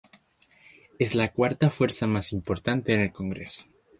Es 0.97 1.13
la 1.13 1.31
cuarta 1.31 1.69
fuerza 1.69 2.07
más 2.07 2.31
importante 2.33 2.95
en 2.95 3.01
el 3.01 3.11
Congreso. 3.11 3.65